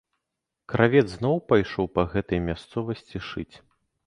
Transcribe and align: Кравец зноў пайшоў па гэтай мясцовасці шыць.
Кравец 0.71 1.03
зноў 1.17 1.37
пайшоў 1.51 1.91
па 1.99 2.07
гэтай 2.15 2.43
мясцовасці 2.49 3.23
шыць. 3.31 3.53